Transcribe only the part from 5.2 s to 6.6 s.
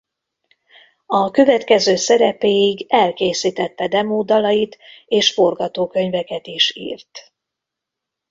forgatókönyveket